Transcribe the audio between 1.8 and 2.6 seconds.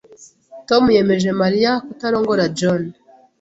kutarongora